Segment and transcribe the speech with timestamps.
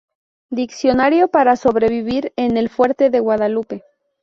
[0.49, 3.83] Diccionario para sobrevivir en el fuerte de Guadalupe.